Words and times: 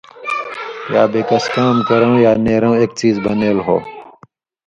یا 0.93 1.03
بے 1.11 1.21
کَس 1.29 1.45
کام 1.55 1.75
کرؤں 1.87 2.17
یا 2.25 2.31
نېرؤں 2.45 2.75
ایک 2.77 2.91
څیز 2.99 3.15
بنیل 3.25 3.57
ہو، 3.65 3.77